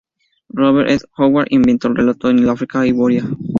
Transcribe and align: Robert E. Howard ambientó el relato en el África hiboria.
Robert 0.51 0.89
E. 0.89 0.97
Howard 1.17 1.49
ambientó 1.51 1.87
el 1.89 1.95
relato 1.95 2.31
en 2.31 2.39
el 2.39 2.49
África 2.49 2.87
hiboria. 2.87 3.23